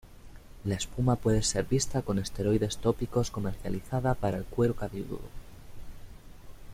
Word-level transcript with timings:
La 0.65 0.73
espuma 0.73 1.15
puede 1.15 1.43
ser 1.43 1.65
vista 1.65 2.01
con 2.01 2.17
esteroides 2.17 2.77
tópicos 2.79 3.29
comercializada 3.29 4.15
para 4.15 4.37
el 4.39 4.45
cuero 4.45 4.73
cabelludo. 4.75 5.21